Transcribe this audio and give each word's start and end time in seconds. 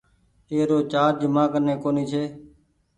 ايرو 0.51 0.77
چآرج 0.91 1.19
مآ 1.33 1.43
ڪني 1.53 1.73
ڪونيٚ 1.83 2.09
ڇي۔ 2.11 2.23